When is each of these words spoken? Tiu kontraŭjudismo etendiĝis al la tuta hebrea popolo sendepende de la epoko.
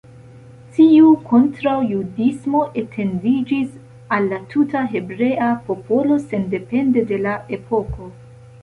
Tiu 0.77 1.09
kontraŭjudismo 1.27 2.63
etendiĝis 2.83 3.77
al 4.17 4.27
la 4.33 4.41
tuta 4.55 4.83
hebrea 4.97 5.55
popolo 5.71 6.21
sendepende 6.27 7.07
de 7.15 7.23
la 7.29 7.39
epoko. 7.61 8.13